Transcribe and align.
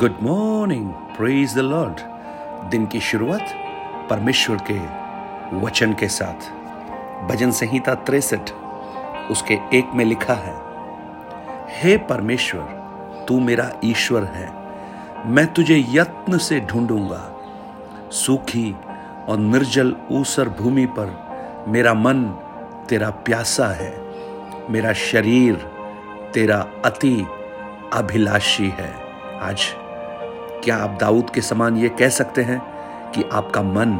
Good 0.00 0.16
morning 0.22 0.90
praise 0.90 1.54
the 1.54 1.58
Lord 1.58 2.00
दिन 2.70 2.86
की 2.86 3.00
शुरुआत 3.00 3.48
परमेश्वर 4.10 4.58
के 4.70 4.78
वचन 5.56 5.92
के 5.92 6.08
साथ। 6.08 6.48
भजन 7.28 7.50
संहिता 7.50 7.94
तिरसठ, 7.94 8.52
उसके 9.30 9.58
एक 9.74 9.90
में 9.94 10.04
लिखा 10.04 10.34
है, 10.34 10.54
हे 11.80 11.96
परमेश्वर, 11.98 12.62
तू 13.28 13.40
मेरा 13.40 13.70
ईश्वर 13.84 14.24
है। 14.24 14.52
मैं 15.26 15.46
तुझे 15.46 15.84
यत्न 15.88 16.38
से 16.38 16.60
ढूंढूँगा। 16.60 17.22
सूखी 18.12 18.76
और 19.28 19.38
निर्जल 19.38 19.96
ऊसर 20.10 20.48
भूमि 20.48 20.86
पर 20.86 21.64
मेरा 21.68 21.94
मन 21.94 22.24
तेरा 22.88 23.10
प्यासा 23.10 23.66
है। 23.66 23.94
मेरा 24.70 24.92
शरीर 24.92 25.54
तेरा 26.34 26.66
अति 26.84 27.26
अभिलाषी 27.92 28.68
है। 28.68 28.94
आज 29.42 29.74
क्या 30.64 30.76
आप 30.76 30.98
दाऊद 31.00 31.30
के 31.30 31.40
समान 31.40 31.76
ये 31.76 31.88
कह 31.88 32.08
सकते 32.08 32.42
हैं 32.42 32.62
कि 33.10 33.22
आपका 33.32 33.62
मन 33.62 33.92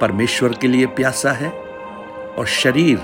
परमेश्वर 0.00 0.54
के 0.54 0.68
लिए 0.68 0.86
प्यासा 0.86 1.32
है 1.32 1.50
और 2.38 2.46
शरीर 2.46 2.98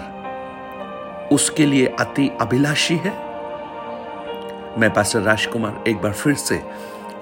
उसके 1.32 1.66
लिए 1.66 1.86
अति 1.86 2.30
अभिलाषी 2.40 2.96
है? 2.96 3.10
मैं 4.78 4.90
पास्टर 4.94 5.20
राजकुमार 5.20 5.84
एक 5.88 6.02
बार 6.02 6.12
फिर 6.12 6.34
से 6.34 6.64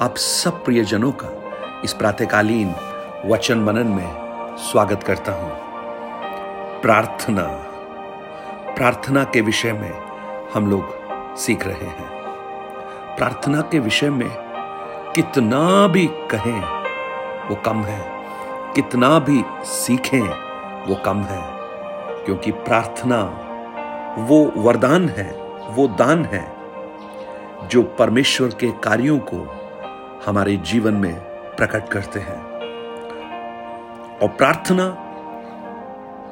आप 0.01 0.17
सब 0.17 0.65
प्रियजनों 0.65 1.13
का 1.13 1.51
इस 1.85 1.93
प्रातकालीन 1.93 2.75
वचन 3.27 3.59
मनन 3.59 3.87
में 3.87 4.15
स्वागत 4.59 5.03
करता 5.03 5.33
हूँ। 5.33 5.51
प्रार्थना 6.81 7.43
प्रार्थना 8.75 9.25
के 9.25 9.41
विषय 9.41 9.73
में 9.73 9.93
हम 10.55 10.71
लोग 10.71 10.99
सीख 11.37 11.67
रहे 11.67 11.87
हैं। 11.87 12.09
प्रार्थना 13.17 13.61
के 13.61 13.79
विषय 13.79 14.11
में 14.11 14.48
कितना 15.19 15.87
भी 15.87 16.07
कहें, 16.07 16.61
वो 17.49 17.55
कम 17.55 17.83
है। 17.83 18.25
कितना 18.75 19.19
भी 19.19 19.45
सीखें, 19.65 20.29
वो 20.85 20.95
कम 20.95 21.23
है। 21.23 21.43
क्योंकि 22.25 22.53
प्रार्थना, 22.53 23.23
वो 24.19 24.53
वरदान 24.57 25.09
है, 25.09 25.33
वो 25.69 25.89
दान 25.89 26.25
है, 26.25 26.53
जो 27.69 27.83
परमेश्वर 27.83 28.49
के 28.49 28.71
कार्यों 28.71 29.19
को 29.19 29.57
हमारे 30.27 30.57
जीवन 30.57 30.95
में 30.95 31.15
प्रकट 31.57 31.89
करते 31.89 32.21
हैं। 32.21 32.45
और 34.19 34.29
प्रार्थना, 34.29 34.89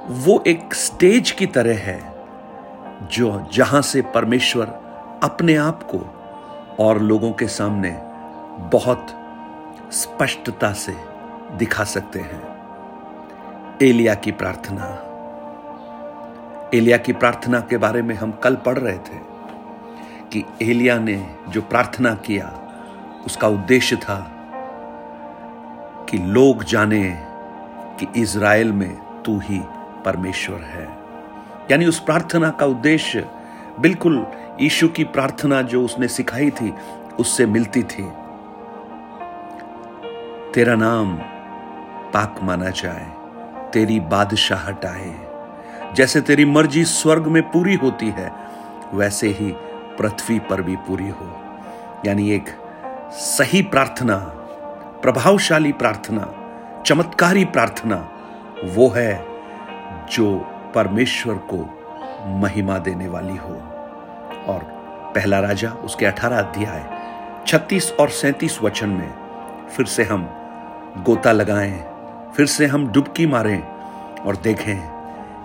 वो 0.08 0.44
एक 0.46 0.74
स्टेज 0.74 1.30
की 1.30 1.46
तरह 1.46 1.76
है, 1.76 2.14
जो 3.02 3.46
जहाँ 3.52 3.82
से 3.82 4.02
परमेश्वर 4.02 4.64
अपने 5.22 5.56
आप 5.56 5.82
को 5.94 5.98
और 6.84 6.98
लोगों 6.98 7.32
के 7.32 7.46
सामने 7.46 8.05
बहुत 8.58 9.06
स्पष्टता 9.90 10.72
से 10.72 10.96
दिखा 11.52 11.84
सकते 11.84 12.20
हैं। 12.20 12.56
एलिया 13.82 14.14
की 14.14 14.32
प्रार्थना। 14.32 15.02
एलिया 16.74 16.96
की 16.96 17.12
प्रार्थना 17.12 17.60
के 17.60 17.76
बारे 17.76 18.02
में 18.02 18.14
हम 18.14 18.32
कल 18.32 18.56
पढ़ 18.56 18.78
रहे 18.78 18.98
थे 18.98 19.18
कि 20.32 20.44
एलिया 20.62 20.98
ने 20.98 21.36
जो 21.48 21.62
प्रार्थना 21.62 22.14
किया, 22.14 22.58
उसका 23.26 23.48
उद्देश्य 23.48 23.96
था 23.96 24.32
कि 26.10 26.18
लोग 26.18 26.64
जाने 26.64 27.26
कि 28.00 28.20
इज़राइल 28.20 28.72
में 28.72 29.22
तू 29.22 29.38
ही 29.38 29.60
परमेश्वर 30.04 30.58
है। 30.58 30.98
यानी 31.70 31.86
उस 31.86 32.00
प्रार्थना 32.00 32.50
का 32.50 32.66
उद्देश्य 32.66 33.30
बिल्कुल 33.80 34.26
यीशु 34.60 34.88
की 34.88 35.04
प्रार्थना 35.04 35.62
जो 35.62 35.84
उसने 35.84 36.08
सिखाई 36.08 36.50
थी, 36.50 36.74
उससे 37.20 37.46
मिलती 37.46 37.82
थी। 37.82 38.08
तेरा 40.54 40.74
नाम 40.74 41.16
पाक 42.12 42.40
माना 42.42 42.70
जाए, 42.70 43.06
तेरी 43.72 44.00
बादशाहट 44.00 44.84
आए। 44.84 45.28
जैसे 45.94 46.20
तेरी 46.20 46.44
मर्ज़ी 46.44 46.84
स्वर्ग 46.84 47.26
में 47.26 47.50
पूरी 47.50 47.74
होती 47.74 48.10
है, 48.10 48.32
वैसे 48.94 49.28
ही 49.28 49.52
पृथ्वी 49.98 50.38
पर 50.38 50.62
भी 50.62 50.76
पूरी 50.76 51.08
हो। 51.08 51.40
यानी 52.06 52.30
एक 52.30 52.46
सही 53.12 53.62
प्रार्थना, 53.62 54.16
प्रभावशाली 55.02 55.72
प्रार्थना, 55.72 56.34
चमत्कारी 56.86 57.44
प्रार्थना, 57.44 58.08
वो 58.64 58.88
है 58.88 59.26
जो 60.12 60.38
परमेश्वर 60.74 61.34
को 61.34 61.78
महिमा 62.26 62.78
देने 62.78 63.08
वाली 63.08 63.36
हो। 63.36 63.54
और 64.46 64.76
पहला 65.14 65.40
राजा, 65.40 65.70
उसके 65.70 66.06
अठारह 66.06 66.38
अध्याय, 66.38 66.84
छत्तीस 67.46 67.92
और 67.92 68.08
सैतीस 68.08 68.62
वचन 68.62 68.88
में 68.88 69.25
फिर 69.68 69.86
से 69.86 70.04
हम 70.04 70.28
गोता 71.06 71.32
लगाएँ, 71.32 71.72
फिर 72.36 72.46
से 72.46 72.66
हम 72.66 72.86
डुबकी 72.92 73.26
मारें 73.26 73.62
और 74.18 74.36
देखें 74.36 74.76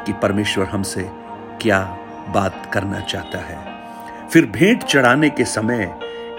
कि 0.05 0.13
परमेश्वर 0.13 0.65
हमसे 0.65 1.09
क्या 1.61 1.79
बात 2.29 2.69
करना 2.73 2.99
चाहता 3.01 3.39
है। 3.39 3.59
फिर 4.29 4.45
भेंट 4.45 4.83
चढ़ाने 4.83 5.29
के 5.29 5.45
समय 5.45 5.83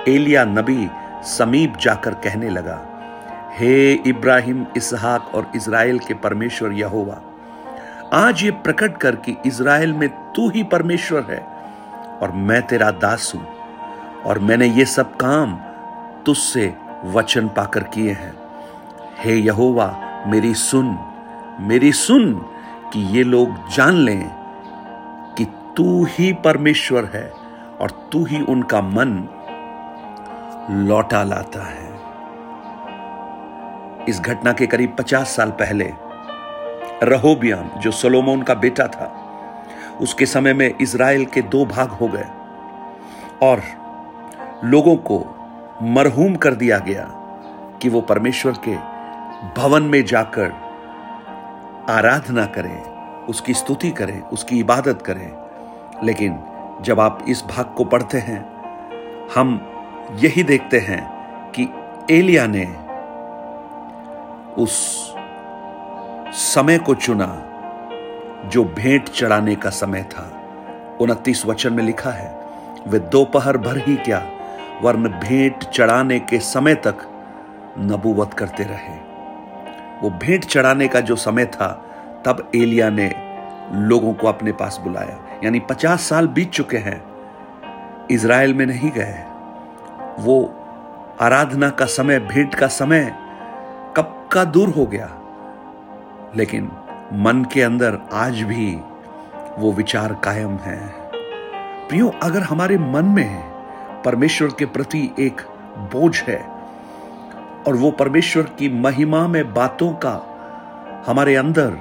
एलिया 0.08 0.44
नबी 0.44 0.88
समीप 1.26 1.76
जाकर 1.80 2.14
कहने 2.14 2.50
लगा, 2.50 2.80
हे 3.52 3.92
इब्राहिम, 3.92 4.66
इसहाक 4.76 5.34
और 5.34 5.50
इज़राइल 5.56 5.98
के 5.98 6.14
परमेश्वर 6.14 6.72
यहोवा, 6.72 7.20
आज 8.14 8.42
ये 8.44 8.50
प्रकट 8.50 8.96
कर 8.98 9.16
कि 9.16 9.36
इज़राइल 9.46 9.92
में 9.92 10.08
तू 10.32 10.48
ही 10.50 10.62
परमेश्वर 10.62 11.26
है 11.30 11.40
और 12.18 12.32
मैं 12.32 12.60
तेरा 12.66 12.90
दास 12.90 13.32
हूँ 13.34 13.46
और 14.22 14.38
मैंने 14.38 14.66
ये 14.68 14.84
सब 14.86 15.16
काम 15.16 15.54
तुझसे 16.26 16.66
वचन 17.04 17.48
पाकर 17.48 17.82
किए 17.82 18.12
हैं। 18.12 18.34
हे 19.18 19.34
यहोवा, 19.36 20.08
मेरी 20.26 20.54
सुन 20.54 20.98
मेरी 21.60 21.92
सुन 21.92 22.32
कि 22.92 23.00
ये 23.00 23.22
लोग 23.24 23.68
जान 23.68 23.94
लें 23.94 24.30
कि 25.38 25.44
तू 25.76 26.04
ही 26.04 26.32
परमेश्वर 26.32 27.04
है 27.04 27.32
और 27.80 27.90
तू 28.12 28.24
ही 28.24 28.42
उनका 28.42 28.80
मन 28.80 29.28
लौटा 30.70 31.22
लाता 31.22 31.62
है। 31.62 31.92
इस 34.08 34.20
घटना 34.20 34.52
के 34.52 34.66
करीब 34.66 34.96
पचास 34.98 35.36
साल 35.36 35.50
पहले, 35.50 35.92
रहोबियाम, 37.02 37.80
जो 37.80 37.90
सोलोमोन 37.90 38.42
का 38.42 38.54
बेटा 38.54 38.86
था, 38.86 39.18
उसके 40.00 40.26
समय 40.26 40.54
में 40.54 40.74
इज़राइल 40.80 41.24
के 41.24 41.42
दो 41.42 41.64
भाग 41.64 41.88
हो 41.88 42.08
गए 42.08 42.26
और 43.42 43.62
लोगों 44.64 44.96
को 44.96 45.41
मरहूम 45.82 46.34
कर 46.36 46.54
दिया 46.54 46.78
गया 46.78 47.04
कि 47.82 47.88
वो 47.88 48.00
परमेश्वर 48.00 48.52
के 48.68 48.76
भवन 49.60 49.82
में 49.82 50.04
जाकर 50.04 50.52
आराधना 51.90 52.46
करें, 52.46 52.82
उसकी 53.26 53.54
स्तुति 53.54 53.90
करें, 53.90 54.20
उसकी 54.20 54.58
इबादत 54.58 55.02
करें। 55.02 55.32
लेकिन 56.04 56.38
जब 56.80 57.00
आप 57.00 57.24
इस 57.28 57.44
भाग 57.44 57.74
को 57.76 57.84
पढ़ते 57.84 58.18
हैं, 58.18 58.40
हम 59.34 59.60
यही 60.14 60.42
देखते 60.42 60.78
हैं 60.78 61.02
कि 61.50 61.68
एलिया 62.10 62.46
ने 62.46 62.64
उस 64.62 64.72
समय 66.34 66.78
को 66.78 66.94
चुना 66.94 67.48
जो 68.44 68.64
भेंट 68.64 69.08
चढ़ाने 69.08 69.54
का 69.54 69.70
समय 69.70 70.02
था। 70.02 70.42
उनतीस 71.00 71.46
वचन 71.46 71.72
में 71.72 71.84
लिखा 71.84 72.10
है, 72.10 72.46
वे 72.86 72.98
दोपहर 72.98 73.58
भर 73.58 73.78
ही 73.78 73.96
क्या 73.96 74.26
वर्ण 74.82 75.08
भेंट 75.08 75.64
चढ़ाने 75.64 76.20
के 76.20 76.38
समय 76.38 76.74
तक 76.74 76.98
नबूवत 77.78 78.34
करते 78.34 78.62
रहे। 78.62 79.12
वो 80.02 80.10
भेंट 80.10 80.44
चढ़ाने 80.44 80.88
का 80.88 81.00
जो 81.00 81.16
समय 81.16 81.46
था, 81.46 81.68
तब 82.24 82.50
एलिया 82.54 82.90
ने 82.90 83.14
लोगों 83.72 84.14
को 84.14 84.26
अपने 84.26 84.52
पास 84.52 84.80
बुलाया। 84.84 85.18
यानी 85.44 85.60
पचास 85.60 86.00
साल 86.00 86.26
बीत 86.26 86.50
चुके 86.50 86.76
हैं। 86.76 87.04
इज़राइल 88.10 88.54
में 88.54 88.66
नहीं 88.66 88.90
गए। 88.90 89.24
वो 90.18 90.58
आराधना 91.20 91.70
का 91.70 91.84
समय, 91.84 92.18
भेंट 92.18 92.54
का 92.54 92.66
समय 92.66 93.14
कब 93.96 94.28
का 94.32 94.44
दूर 94.44 94.68
हो 94.68 94.86
गया। 94.86 95.18
लेकिन 96.36 96.70
मन 97.12 97.46
के 97.52 97.62
अंदर 97.62 97.98
आज 98.12 98.42
भी 98.42 98.80
वो 99.58 99.72
विचार 99.72 100.12
कायम 100.24 100.56
है। 100.56 100.94
प्रियो, 101.88 102.14
अगर 102.22 102.42
हमारे 102.42 102.78
मन 102.78 103.04
में 103.04 103.51
परमेश्वर 104.04 104.48
के 104.48 104.66
प्रति 104.66 105.10
एक 105.18 105.40
बोझ 105.92 106.20
है। 106.22 106.40
और 107.66 107.76
वो 107.76 107.90
परमेश्वर 107.90 108.42
की 108.42 108.68
महिमा 108.68 109.26
में 109.28 109.54
बातों 109.54 109.92
का 110.04 110.14
हमारे 111.06 111.36
अंदर 111.36 111.76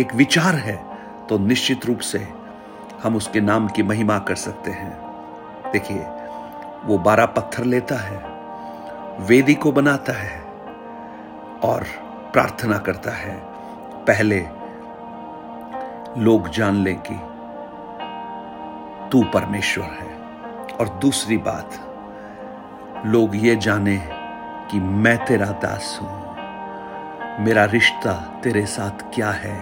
एक 0.00 0.14
विचार 0.14 0.54
है 0.54 0.76
तो 1.28 1.38
निश्चित 1.38 1.86
रूप 1.86 1.98
से 1.98 2.26
हम 3.02 3.16
उसके 3.16 3.40
नाम 3.40 3.68
की 3.68 3.82
महिमा 3.82 4.18
कर 4.18 4.34
सकते 4.34 4.70
हैं। 4.70 4.92
देखिए, 5.72 6.06
वो 6.84 6.98
बारह 6.98 7.26
पत्थर 7.26 7.64
लेता 7.64 7.96
है, 7.96 8.18
वेदी 9.26 9.54
को 9.54 9.72
बनाता 9.72 10.12
है 10.12 10.40
और 11.64 11.84
प्रार्थना 12.32 12.78
करता 12.78 13.10
है। 13.10 13.36
पहले 14.04 14.40
लोग 16.18 16.48
जान 16.48 16.74
लें 16.74 16.96
कि 17.06 17.14
तू 19.10 19.22
परमेश्वर 19.24 19.84
है। 19.84 20.25
और 20.80 20.88
दूसरी 21.02 21.36
बात, 21.36 21.70
लोग 23.06 23.36
ये 23.36 23.56
जाने 23.56 23.96
कि 24.70 24.80
मैं 24.80 25.16
तेरा 25.24 25.46
दास 25.46 25.98
हूँ। 26.02 27.44
मेरा 27.44 27.64
रिश्ता 27.64 28.12
तेरे 28.42 28.64
साथ 28.66 29.04
क्या 29.14 29.30
है, 29.30 29.56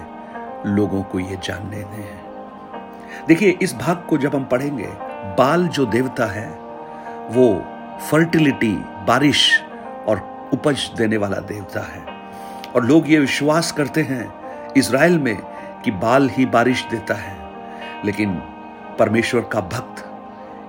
लोगों 0.65 1.01
को 1.03 1.19
ये 1.19 1.37
जानने 1.43 1.83
दें। 1.83 3.25
देखिए, 3.27 3.57
इस 3.61 3.75
भाग 3.75 4.05
को 4.09 4.17
जब 4.17 4.35
हम 4.35 4.45
पढ़ेंगे, 4.45 4.87
बाल 5.37 5.67
जो 5.67 5.85
देवता 5.85 6.25
है, 6.25 6.47
वो 7.29 7.63
फर्टिलिटी, 8.09 8.73
बारिश 9.07 9.61
और 10.07 10.49
उपज 10.53 10.89
देने 10.97 11.17
वाला 11.17 11.37
देवता 11.37 11.81
है। 11.81 12.03
और 12.75 12.85
लोग 12.85 13.09
ये 13.09 13.19
विश्वास 13.19 13.71
करते 13.71 14.01
हैं 14.01 14.73
इसराइल 14.73 15.19
में 15.19 15.37
कि 15.83 15.91
बाल 15.91 16.29
ही 16.29 16.45
बारिश 16.45 16.85
देता 16.91 17.13
है, 17.13 17.37
लेकिन 18.05 18.35
परमेश्वर 18.99 19.41
का 19.41 19.61
भक्त 19.61 20.04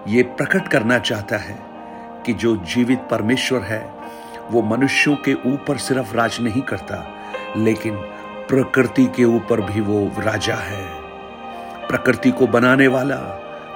ये 0.06 0.22
प्रकट 0.22 0.68
करना 0.68 0.98
चाहता 0.98 1.36
है 1.36 1.58
कि 2.26 2.32
जो 2.32 2.56
जीवित 2.56 2.98
परमेश्वर 3.10 3.60
है, 3.60 3.90
वो 4.50 4.62
मनुष्यों 4.62 5.16
के 5.16 5.34
ऊपर 5.34 5.76
सिर्फ़ 5.76 6.14
राज 6.14 6.38
नहीं 6.40 6.62
करता, 6.62 7.06
लेकिन 7.56 7.96
प्रकृति 8.48 9.06
के 9.06 9.24
ऊपर 9.24 9.60
भी 9.60 9.80
वो 9.80 10.10
राजा 10.18 10.54
है। 10.54 10.84
प्रकृति 11.88 12.30
को 12.30 12.46
बनाने 12.46 12.86
वाला 12.86 13.16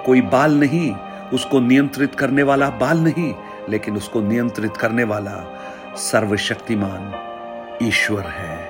कोई 0.07 0.21
बाल 0.21 0.55
नहीं, 0.55 0.93
उसको 1.35 1.61
नियंत्रित 1.61 2.15
करने 2.15 2.43
वाला 2.43 2.71
बाल 2.71 2.99
नहीं, 2.99 3.35
लेकिन 3.69 3.97
उसको 3.97 4.21
नियंत्रित 4.21 4.77
करने 4.77 5.05
वाला 5.05 5.59
सर्वशक्तिमान 5.97 7.13
ईश्वर 7.83 8.23
है। 8.23 8.69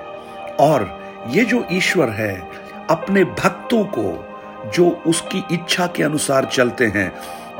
और 0.59 1.01
ये 1.27 1.45
जो 1.45 1.65
ईश्वर 1.71 2.09
है, 2.09 2.49
अपने 2.89 3.23
भक्तों 3.23 3.83
को 3.83 4.27
जो 4.75 4.89
उसकी 5.07 5.43
इच्छा 5.51 5.87
के 5.87 6.03
अनुसार 6.03 6.45
चलते 6.45 6.85
हैं 6.85 7.13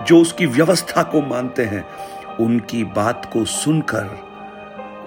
जो 0.07 0.21
उसकी 0.21 0.45
व्यवस्था 0.45 1.03
को 1.03 1.21
मानते 1.21 1.65
हैं, 1.65 1.86
उनकी 2.38 2.83
बात 2.83 3.30
को 3.33 3.45
सुनकर 3.45 4.09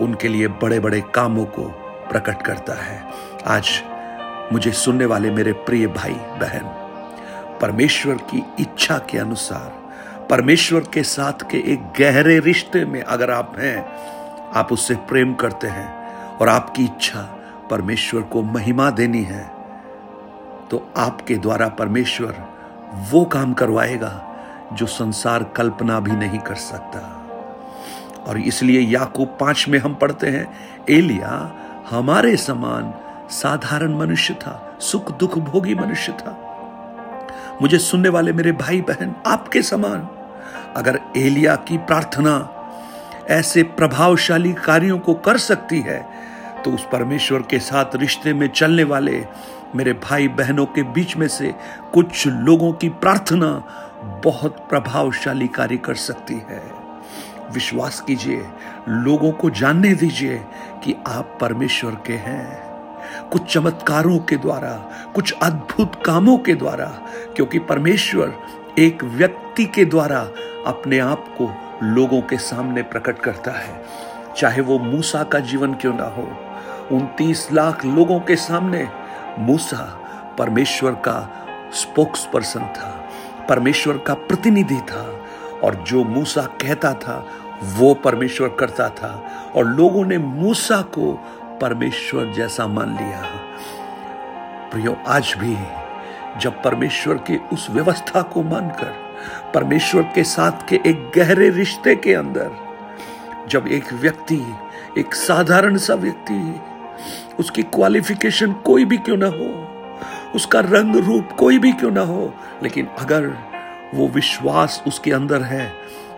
उनके 0.00 0.28
लिए 0.28 0.48
बड़े 0.48 0.80
बड़े 0.80 1.00
कामों 1.14 1.44
को 1.44 1.68
प्रकट 2.10 2.42
करता 2.42 2.74
है। 2.74 3.02
आज 3.46 3.82
मुझे 4.52 4.72
सुनने 4.72 5.04
वाले 5.04 5.30
मेरे 5.30 5.52
प्रिय 5.52 5.86
भाई, 5.86 6.14
बहन, 6.14 6.64
परमेश्वर 7.60 8.14
की 8.14 8.42
इच्छा 8.60 8.98
के 8.98 9.18
अनुसार, 9.18 9.72
परमेश्वर 10.30 10.80
के 10.80 11.02
साथ 11.02 11.50
के 11.50 11.58
एक 11.72 11.92
गहरे 12.00 12.38
रिश्ते 12.38 12.84
में 12.84 13.02
अगर 13.02 13.30
आप 13.30 13.56
हैं, 13.58 13.78
आप 14.52 14.72
उससे 14.72 14.94
प्रेम 14.94 15.34
करते 15.34 15.66
हैं 15.66 16.36
और 16.38 16.48
आपकी 16.48 16.84
इच्छा 16.84 17.20
परमेश्वर 17.70 18.22
को 18.22 18.42
महिमा 18.42 18.90
देनी 18.90 19.22
है 19.22 19.42
तो 20.70 20.92
आपके 20.96 21.34
द्वारा 21.36 21.68
परमेश्वर 21.68 22.36
वो 23.12 23.24
काम 23.24 23.52
करवाएगा 23.52 24.33
जो 24.74 24.86
संसार 24.86 25.44
कल्पना 25.56 26.00
भी 26.00 26.12
नहीं 26.12 26.38
कर 26.38 26.54
सकता। 26.54 27.00
और 28.26 28.38
इसलिए 28.38 28.80
याकूब 28.80 29.36
पाँच 29.40 29.66
में 29.68 29.78
हम 29.78 29.94
पढ़ते 29.94 30.26
हैं, 30.26 30.46
एलिया, 30.90 31.52
हमारे 31.90 32.36
समान 32.36 32.94
साधारण 33.30 33.98
मनुष्य 33.98 34.34
था, 34.34 34.76
सुख 34.80 35.16
दुख 35.18 35.38
भोगी 35.38 35.74
मनुष्य 35.74 36.12
था। 36.12 36.40
मुझे 37.62 37.78
सुनने 37.78 38.08
वाले 38.08 38.32
मेरे 38.32 38.52
भाई 38.52 38.80
बहन 38.80 39.14
आपके 39.26 39.62
समान। 39.62 40.08
अगर 40.76 41.00
एलिया 41.16 41.54
की 41.56 41.78
प्रार्थना 41.78 42.50
ऐसे 43.30 43.62
प्रभावशाली 43.62 44.52
कार्यों 44.52 44.98
को 44.98 45.14
कर 45.14 45.38
सकती 45.38 45.80
है 45.80 45.98
तो 46.64 46.70
उस 46.70 46.86
परमेश्वर 46.92 47.42
के 47.42 47.58
साथ 47.58 47.96
रिश्ते 47.96 48.32
में 48.32 48.48
चलने 48.48 48.84
वाले 48.84 49.24
मेरे 49.74 49.92
भाई 49.92 50.28
बहनों 50.28 50.66
के 50.66 50.82
बीच 50.82 51.16
में 51.16 51.26
से 51.28 51.54
कुछ 51.92 52.26
लोगों 52.26 52.72
की 52.72 52.88
प्रार्थना 52.88 53.48
बहुत 54.04 54.66
प्रभावशाली 54.70 55.48
कार्य 55.48 55.76
कर 55.76 55.94
सकती 55.94 56.34
है। 56.34 56.84
विश्वास 57.52 58.00
कीजिए, 58.00 58.46
लोगों 58.88 59.32
को 59.32 59.50
जानने 59.50 59.94
दीजिए 59.94 60.44
कि 60.84 60.96
आप 61.08 61.38
परमेश्वर 61.40 61.90
के 62.06 62.12
हैं। 62.12 62.64
कुछ 63.30 63.52
चमत्कारों 63.52 64.18
के 64.18 64.36
द्वारा, 64.36 64.90
कुछ 65.14 65.34
अद्भुत 65.42 66.02
कामों 66.04 66.38
के 66.38 66.54
द्वारा, 66.54 67.00
क्योंकि 67.36 67.58
परमेश्वर 67.58 68.34
एक 68.78 69.04
व्यक्ति 69.04 69.64
के 69.64 69.84
द्वारा 69.84 70.28
अपने 70.66 70.98
आप 70.98 71.34
को 71.40 71.50
लोगों 71.82 72.20
के 72.22 72.36
सामने 72.36 72.82
प्रकट 72.82 73.18
करता 73.18 73.50
है। 73.50 73.84
चाहे 74.36 74.60
वो 74.60 74.78
मूसा 74.78 75.22
का 75.22 75.38
जीवन 75.38 75.74
क्यों 75.74 75.94
ना 75.94 76.04
हो, 76.04 76.36
उनतीस 76.92 77.52
लाख 77.52 77.84
लोगों 77.84 78.20
के 78.20 78.36
सामने 78.36 78.88
मूसा 79.38 80.00
परमेश्वर 80.38 80.92
का 80.92 81.46
स्पोक्स 81.72 82.28
पर्सन 82.32 82.60
था। 82.60 83.03
परमेश्वर 83.48 83.98
का 83.98 84.14
प्रतिनिधि 84.14 84.80
था 84.80 85.26
और 85.64 85.74
जो 85.74 86.04
मूसा 86.04 86.42
कहता 86.42 86.94
था, 86.94 87.26
वो 87.62 87.94
परमेश्वर 87.94 88.48
करता 88.48 88.88
था। 88.88 89.30
और 89.56 89.64
लोगों 89.64 90.04
ने 90.04 90.18
मूसा 90.18 90.82
को 90.82 91.12
परमेश्वर 91.60 92.32
जैसा 92.32 92.66
मान 92.66 92.96
लिया। 92.96 93.22
प्रियो, 94.70 94.96
आज 95.06 95.34
भी 95.38 95.56
जब 96.40 96.62
परमेश्वर 96.62 97.14
के 97.14 97.36
उस 97.36 97.70
व्यवस्था 97.70 98.22
को 98.22 98.42
मानकर, 98.42 98.94
परमेश्वर 99.54 100.02
के 100.02 100.24
साथ 100.24 100.68
के 100.68 100.80
एक 100.86 101.12
गहरे 101.16 101.50
रिश्ते 101.50 101.94
के 101.96 102.14
अंदर, 102.14 102.50
जब 103.48 103.66
एक 103.66 103.92
व्यक्ति, 103.92 104.54
एक 104.98 105.14
साधारण 105.14 105.76
सा 105.76 105.94
व्यक्ति, 105.94 106.60
उसकी 107.38 107.62
क्वालिफिकेशन 107.62 108.52
कोई 108.52 108.84
भी 108.84 108.98
क्यों 108.98 109.16
ना 109.16 109.26
हो 109.26 109.73
उसका 110.34 110.60
रंग 110.60 110.96
रूप 110.96 111.32
कोई 111.38 111.58
भी 111.58 111.72
क्यों 111.72 111.90
ना 111.90 112.00
हो, 112.00 112.32
लेकिन 112.62 112.86
अगर 112.98 113.26
वो 113.94 114.08
विश्वास 114.08 114.82
उसके 114.86 115.12
अंदर 115.12 115.42
है 115.42 115.66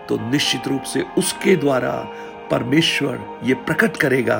तो 0.09 0.17
निश्चित 0.29 0.67
रूप 0.67 0.83
से 0.83 1.01
उसके 1.17 1.55
द्वारा 1.55 1.91
परमेश्वर 2.51 3.19
ये 3.43 3.53
प्रकट 3.53 3.97
करेगा 3.97 4.37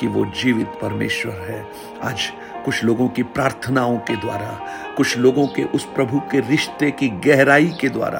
कि 0.00 0.06
वो 0.06 0.24
जीवित 0.34 0.66
परमेश्वर 0.82 1.40
है। 1.50 1.64
आज 2.02 2.32
कुछ 2.64 2.82
लोगों 2.84 3.08
की 3.08 3.22
प्रार्थनाओं 3.22 3.96
के 3.98 4.16
द्वारा, 4.16 4.50
कुछ 4.96 5.16
लोगों 5.18 5.46
के 5.46 5.64
उस 5.64 5.84
प्रभु 5.94 6.20
के 6.30 6.40
रिश्ते 6.40 6.90
की 6.90 7.08
गहराई 7.26 7.72
के 7.80 7.88
द्वारा 7.88 8.18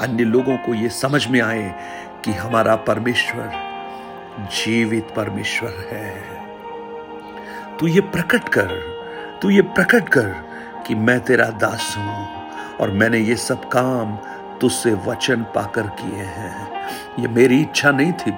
अन्य 0.00 0.24
लोगों 0.24 0.56
को 0.56 0.74
ये 0.74 0.88
समझ 0.88 1.26
में 1.26 1.40
आए 1.40 1.74
कि 2.24 2.32
हमारा 2.32 2.76
परमेश्वर 2.86 3.50
जीवित 4.54 5.12
परमेश्वर 5.16 5.74
है। 5.90 6.14
तू 7.78 7.86
ये 7.86 8.00
प्रकट 8.00 8.48
कर 8.48 8.72
तू 9.42 9.50
ये 9.50 9.62
प्रकट 9.62 10.08
कर 10.08 10.26
कि 10.86 10.94
मैं 10.94 11.20
तेरा 11.20 11.44
दास 11.44 11.94
हूँ 11.98 12.26
और 12.80 12.90
मैंने 12.90 13.18
ये 13.18 13.36
सब 13.36 13.68
काम 13.68 14.16
तुझसे 14.60 14.92
वचन 14.94 15.42
पाकर 15.42 15.82
किए 15.82 16.24
हैं। 16.24 16.68
ये 17.18 17.28
मेरी 17.28 17.60
इच्छा 17.60 17.90
नहीं 17.90 18.12
थी, 18.12 18.30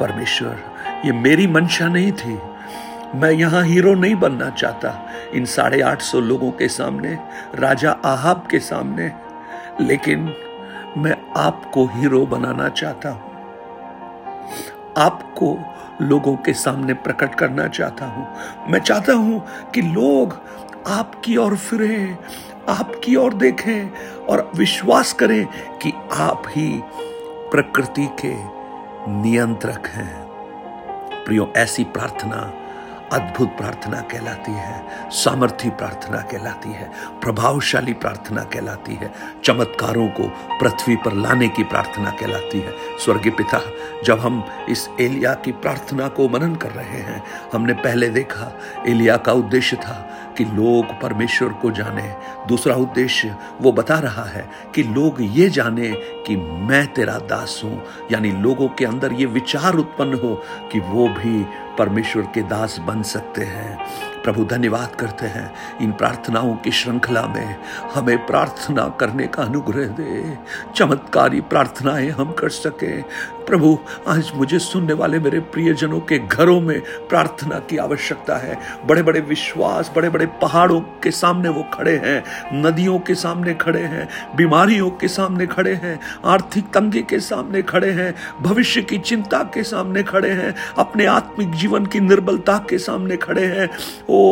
परमेश्वर, 0.00 0.56
ये 1.04 1.12
मेरी 1.12 1.46
मंशा 1.46 1.88
नहीं 1.88 2.12
थी। 2.12 2.38
मैं 3.14 3.30
यहाँ 3.30 3.64
हीरो 3.64 3.94
नहीं 3.94 4.14
बनना 4.14 4.50
चाहता। 4.50 5.12
इन 5.34 5.44
साढ़े 5.44 5.80
आठ 5.80 6.02
सौ 6.02 6.20
लोगों 6.20 6.50
के 6.50 6.68
सामने, 6.68 7.18
राजा 7.54 7.90
आहाब 8.04 8.46
के 8.50 8.58
सामने। 8.58 9.12
लेकिन 9.80 10.34
मैं 10.96 11.16
आपको 11.36 11.86
हीरो 11.86 12.26
बनाना 12.26 12.68
चाहता 12.68 13.08
हूँ। 13.08 13.30
आपको 14.98 15.75
लोगों 16.02 16.36
के 16.36 16.52
सामने 16.52 16.94
प्रकट 16.94 17.34
करना 17.34 17.68
चाहता 17.68 18.06
हूँ। 18.06 18.26
मैं 18.68 18.80
चाहता 18.80 19.12
हूँ 19.12 19.44
कि 19.74 19.82
लोग 19.82 20.40
आपकी 20.86 21.36
ओर 21.36 21.56
फिरे, 21.56 22.18
आपकी 22.68 23.16
ओर 23.16 23.34
देखें 23.34 23.90
और 24.26 24.50
विश्वास 24.56 25.12
करें 25.12 25.46
कि 25.82 25.92
आप 26.12 26.42
ही 26.48 26.82
प्रकृति 27.50 28.08
के 28.24 28.34
नियंत्रक 29.10 29.86
हैं। 29.86 30.26
प्रियो, 31.24 31.52
ऐसी 31.56 31.84
प्रार्थना 31.84 32.52
अद्भुत 33.12 33.48
प्रार्थना 33.48 34.00
कहलाती 34.02 34.52
है, 34.52 35.10
सामर्थी 35.10 35.68
प्रार्थना 35.70 36.20
कहलाती 36.20 36.68
है, 36.68 36.90
प्रभावशाली 37.20 37.92
प्रार्थना 37.92 38.42
कहलाती 38.44 38.94
है, 38.94 39.12
चमत्कारों 39.44 40.08
को 40.08 40.22
पृथ्वी 40.60 40.96
पर 40.96 41.12
लाने 41.12 41.48
की 41.48 41.64
प्रार्थना 41.64 42.10
कहलाती 42.10 42.60
है। 42.60 42.72
स्वर्गीय 43.04 43.32
पिता, 43.32 43.60
जब 44.04 44.18
हम 44.18 44.42
इस 44.68 44.88
एलिया 45.00 45.34
की 45.34 45.52
प्रार्थना 45.52 46.08
को 46.08 46.28
मनन 46.28 46.54
कर 46.54 46.70
रहे 46.70 47.00
हैं, 47.00 47.22
हमने 47.52 47.72
पहले 47.72 48.08
देखा, 48.08 48.52
एलिया 48.86 49.16
का 49.16 49.32
उद्देश्य 49.32 49.76
था 49.76 49.94
कि 50.38 50.44
लोग 50.44 51.00
परमेश्वर 51.00 51.52
को 51.52 51.70
जाने। 51.70 52.02
दूसरा 52.48 52.74
उद्देश्य 52.74 53.36
वो 53.60 53.72
बता 53.72 53.98
रहा 53.98 54.24
है 54.24 54.48
कि 54.74 54.82
लोग 54.82 55.16
ये 55.20 55.48
जाने 55.48 55.92
कि 56.26 56.36
मैं 56.36 56.86
तेरा 56.94 57.18
दास 57.18 57.60
हूँ, 57.64 57.82
यानी 58.12 58.32
लोगों 58.32 58.68
के 58.68 58.84
अंदर 58.84 59.12
ये 59.12 59.26
विचार 59.26 59.74
उत्पन्न 59.74 60.14
हो 60.14 60.34
कि 60.72 60.80
वो 60.80 61.08
भी 61.08 61.44
परमेश्वर 61.78 62.22
के 62.22 62.42
दास 62.42 62.78
बन 62.78 63.02
सकते 63.02 63.44
हैं। 63.44 63.78
प्रभु 64.26 64.44
धन्यवाद 64.44 64.96
करते 65.00 65.26
हैं 65.26 65.54
इन 65.82 65.92
प्रार्थनाओं 65.92 66.56
की 66.56 66.70
श्रृंखला 66.70 67.22
में। 67.22 67.56
हमें 67.94 68.26
प्रार्थना 68.26 68.96
करने 69.00 69.26
का 69.26 69.42
अनुग्रह 69.42 69.86
दे। 69.86 70.38
चमत्कारी 70.76 71.40
प्रार्थनाएँ 71.40 72.10
हम 72.10 72.32
कर 72.32 72.48
सके। 72.48 73.02
प्रभु, 73.46 73.78
आज 74.08 74.32
मुझे 74.34 74.58
सुनने 74.58 74.92
वाले 74.92 75.18
मेरे 75.18 75.40
प्रियजनों 75.40 76.00
के 76.00 76.18
घरों 76.18 76.60
में 76.60 76.80
प्रार्थना 76.80 77.58
की 77.58 77.76
आवश्यकता 77.76 78.36
है। 78.36 78.58
बड़े 78.86 79.02
बड़े 79.02 79.20
विश्वास 79.20 79.92
बड़े 79.96 80.10
बड़े 80.10 80.26
पहाड़ों 80.26 80.80
के 80.80 81.10
सामने 81.10 81.48
वो 81.48 81.66
खड़े 81.74 82.00
हैं। 82.04 82.24
नदियों 82.62 82.98
के 82.98 83.14
सामने 83.14 83.54
खड़े 83.54 83.82
हैं। 83.82 84.08
बीमारियों 84.36 84.90
के 84.90 85.08
सामने 85.08 85.46
खड़े 85.46 85.74
हैं। 85.74 86.00
आर्थिक 86.24 86.64
तंगी 86.64 87.02
के 87.02 87.20
सामने 87.20 87.62
खड़े 87.62 87.90
हैं। 87.90 88.14
भविष्य 88.42 88.82
की 88.82 88.98
चिंता 88.98 89.38
के 89.38 89.62
सामने 89.62 90.02
खड़े 90.02 90.30
हैं। 90.30 90.54
अपने 90.78 91.06
आत्मिक 91.06 91.52
जीवन 91.52 91.86
की 91.86 92.00
निर्बलता 92.00 92.58
के 92.58 92.78
सामने 92.78 93.16
खड़े 93.16 93.44
हैं। 93.44 93.68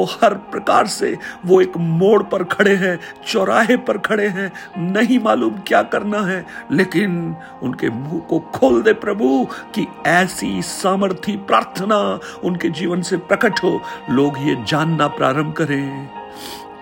हर 0.05 0.35
प्रकार 0.35 0.87
से 0.87 1.19
वो 1.47 1.61
एक 1.61 1.77
मोड़ 1.77 2.23
पर 2.23 2.45
खड़े 2.45 2.75
हैं, 2.75 2.99
चौराहे 3.27 3.77
पर 3.77 3.99
खड़े 3.99 4.27
हैं। 4.29 4.53
नहीं 4.79 5.19
मालूम 5.19 5.55
क्या 5.67 5.83
करना 5.83 6.21
है, 6.21 6.47
लेकिन 6.73 7.37
उनके 7.63 7.91
मुँह 7.91 8.21
को 8.21 8.39
खोल 8.39 8.83
दे 8.83 8.93
प्रभु 8.93 9.49
कि 9.75 9.87
ऐसी 10.07 10.63
सामर्थी 10.63 11.37
प्रार्थना 11.37 12.21
उनके 12.45 12.69
जीवन 12.69 13.03
से 13.03 13.17
प्रकट 13.17 13.61
हो। 13.65 13.81
लोग 14.11 14.39
ये 14.39 14.65
जानना 14.69 15.07
प्रारंभ 15.07 15.53
करें 15.53 16.09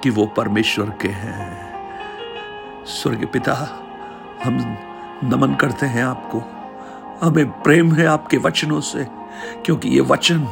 कि 0.03 0.11
वो 0.11 0.27
परमेश्वर 0.27 0.93
के 1.03 1.09
हैं। 1.09 1.73
स्वर्ग 2.87 3.27
पिता, 3.33 3.55
हम 4.45 4.79
नमन 5.25 5.55
करते 5.55 5.87
हैं 5.87 6.05
आपको। 6.05 6.43
हमें 7.27 7.63
प्रेम 7.63 7.93
है 7.93 8.07
आपके 8.07 8.37
वचनों 8.37 8.81
से। 8.81 9.22
क्योंकि 9.67 9.89
ये 9.89 10.01
वचन 10.01 10.47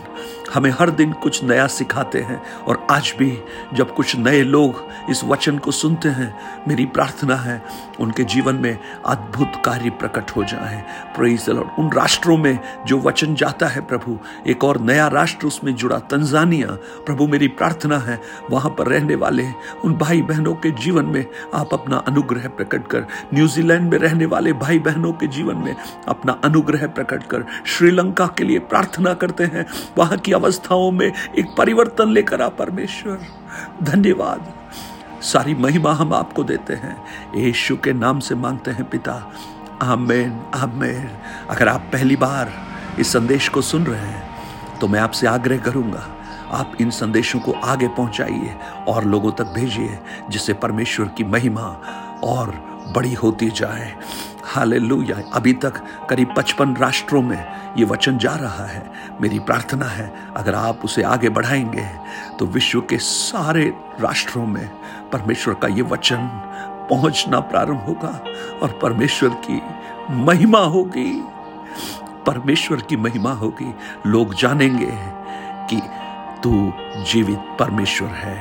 हमें 0.54 0.70
हर 0.70 0.90
दिन 0.90 1.12
कुछ 1.12 1.42
नया 1.44 1.66
सिखाते 1.66 2.20
हैं 2.20 2.40
और 2.66 2.86
आज 2.90 3.12
भी 3.18 3.30
जब 3.74 3.94
कुछ 3.94 4.16
नए 4.16 4.42
लोग 4.42 4.82
इस 5.10 5.22
वचन 5.24 5.58
को 5.58 5.70
सुनते 5.70 6.08
हैं, 6.08 6.34
मेरी 6.68 6.86
प्रार्थना 6.86 7.36
है 7.36 7.62
उनके 8.00 8.24
जीवन 8.24 8.54
में 8.54 8.78
अद्भुत 9.06 9.60
कार्य 9.64 9.90
प्रकट 9.90 10.30
हो 10.30 10.44
जाए। 10.44 10.82
प्रेज 11.16 11.48
लॉर्ड 11.48 11.78
उन 11.78 11.90
राष्ट्रों 11.92 12.36
में 12.36 12.58
जो 12.86 12.98
वचन 12.98 13.34
जाता 13.34 13.66
है 13.66 13.80
प्रभु, 13.80 14.18
एक 14.46 14.64
और 14.64 14.80
नया 14.80 15.06
राष्ट्र 15.08 15.46
उसमें 15.46 15.74
जुड़ा, 15.74 15.98
तंजानिया। 15.98 16.68
प्रभु, 17.06 17.26
मेरी 17.26 17.48
प्रार्थना 17.48 17.98
है 17.98 18.20
वहाँ 18.50 18.74
पर 18.78 18.86
रहने 18.86 19.14
वाले 19.14 19.46
उन 19.84 19.94
भाई 19.94 20.22
बहनों 20.22 20.54
के 20.54 20.70
जीवन 20.70 21.04
में 21.04 21.24
आप 21.54 21.74
अपना 21.74 21.96
अनुग्रह 22.08 22.48
प्रकट 22.48 22.86
कर। 22.86 23.06
न्यूजीलैंड 23.34 23.90
में 23.90 23.98
रहने 23.98 24.26
वाले 24.26 24.52
भाई 24.52 24.78
बहनों 24.78 25.12
के 25.12 25.26
जीवन 25.28 25.56
में 25.56 25.74
अपना 26.08 26.40
अनुग्रह 26.44 26.86
प्रकट 26.86 27.22
कर। 27.22 27.44
श्रीलंका 27.66 28.26
के 28.38 28.44
लिए 28.44 28.58
प्रार्थना 28.70 29.14
करते 29.14 29.44
हैं। 29.44 29.66
वहाँ 29.98 30.18
की 30.18 30.32
अवस्थाओं 30.32 30.90
में 30.90 31.06
एक 31.06 31.54
परिवर्तन 31.58 32.08
लेकर 32.08 32.42
आ 32.42 32.48
परमेश्वर। 32.48 33.26
धन्यवाद। 33.82 34.52
सारी 35.22 35.54
महिमा 35.54 35.92
हम 35.92 36.14
आपको 36.14 36.44
देते 36.44 36.74
हैं। 36.74 36.96
यीशु 37.36 37.76
के 37.76 37.92
नाम 37.92 38.20
से 38.20 38.34
मांगते 38.34 38.70
हैं 38.70 38.88
पिता। 38.90 39.32
आमेन 39.82 40.40
आमेन। 40.54 41.10
अगर 41.50 41.68
आप 41.68 41.88
पहली 41.92 42.16
बार 42.16 42.52
इस 43.00 43.12
संदेश 43.12 43.48
को 43.48 43.60
सुन 43.62 43.84
रहे 43.86 44.00
हैं 44.00 44.78
तो 44.80 44.88
मैं 44.88 45.00
आपसे 45.00 45.26
आग्रह 45.26 45.58
करूँगा, 45.58 46.06
आप 46.50 46.72
इन 46.80 46.90
संदेशों 46.90 47.40
को 47.40 47.52
आगे 47.54 47.88
पहुंचाइए 47.88 48.54
और 48.88 49.04
लोगों 49.04 49.32
तक 49.32 49.46
भेजिए, 49.46 49.98
जिससे 50.30 50.52
परमेश्वर 50.54 51.08
की 51.08 51.24
महिमा 51.24 51.66
और 52.24 52.50
बड़ी 52.94 53.12
होती 53.14 53.50
जाए। 53.50 53.94
हालेलुया। 54.44 55.22
अभी 55.32 55.52
तक 55.52 55.82
करीब 56.10 56.34
पचपन 56.36 56.74
राष्ट्रों 56.76 57.22
में 57.22 57.46
ये 57.78 57.84
वचन 57.84 58.18
जा 58.18 58.34
रहा 58.34 58.66
है। 58.66 58.90
मेरी 59.20 59.38
प्रार्थना 59.38 59.86
है, 59.86 60.12
अगर 60.36 60.54
आप 60.54 60.84
उसे 60.84 61.02
आगे 61.02 61.28
बढ़ाएँगे 61.28 61.86
तो 62.38 62.46
विश्व 62.46 62.80
के 62.80 62.98
सारे 62.98 63.72
राष्ट्रों 64.00 64.46
में 64.46 64.68
परमेश्वर 65.12 65.54
का 65.54 65.68
ये 65.68 65.82
वचन 65.82 66.28
पहुँचना 66.90 67.40
प्रारंभ 67.40 67.80
होगा 67.80 68.20
और 68.62 68.78
परमेश्वर 68.82 69.30
की 69.44 69.62
महिमा 70.10 70.58
होगी। 70.58 71.22
परमेश्वर 72.26 72.80
की 72.80 72.96
महिमा 72.96 73.32
होगी। 73.32 73.74
लोग 74.06 74.34
जानेंगे 74.34 74.92
कि 75.70 75.80
तू 76.42 76.72
जीवित 77.12 77.38
परमेश्वर 77.58 78.08
है। 78.08 78.36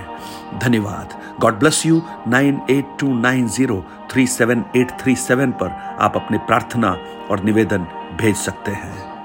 धन्यवाद। 0.60 1.14
God 1.40 1.60
bless 1.60 1.86
you 1.86 2.02
nine 2.28 2.62
eight 2.70 2.96
two 3.00 3.14
nine 3.14 3.48
zero 3.48 3.84
three 4.12 4.28
seven 4.28 4.66
eight 4.76 4.92
three 5.00 5.16
seven 5.16 5.52
पर 5.52 5.70
आप 6.00 6.16
अपने 6.16 6.38
प्रार्थना 6.38 6.98
और 7.32 7.44
निवेदन 7.44 7.88
भेज 8.18 8.36
सकते 8.36 8.72
हैं। 8.72 9.19